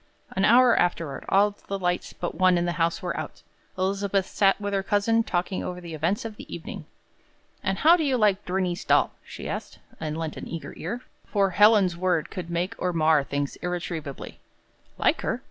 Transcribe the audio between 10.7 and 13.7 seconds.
ear; for Helen's word could make or mar things